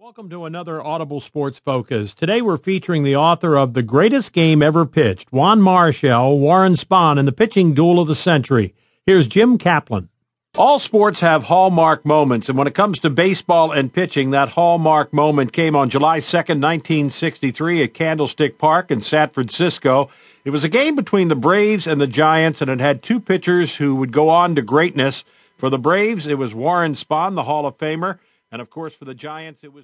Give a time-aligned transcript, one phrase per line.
[0.00, 2.14] Welcome to another Audible Sports Focus.
[2.14, 7.18] Today we're featuring the author of The Greatest Game Ever Pitched, Juan Marichal, Warren Spahn,
[7.18, 8.74] and the pitching duel of the century.
[9.04, 10.08] Here's Jim Kaplan.
[10.54, 15.12] All sports have hallmark moments, and when it comes to baseball and pitching, that hallmark
[15.12, 20.08] moment came on July 2nd, 1963 at Candlestick Park in San Francisco.
[20.46, 23.76] It was a game between the Braves and the Giants, and it had two pitchers
[23.76, 25.24] who would go on to greatness.
[25.58, 28.18] For the Braves, it was Warren Spahn, the Hall of Famer,
[28.52, 29.78] and of course for the Giants, it was